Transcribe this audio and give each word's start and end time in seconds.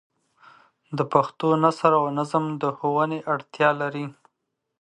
د 0.97 0.99
پښتو 1.13 1.47
نثر 1.63 1.91
او 1.99 2.05
نظم 2.17 2.45
د 2.61 2.63
ښوونې 2.77 3.19
اړتیا 3.33 3.69
لري. 3.81 4.05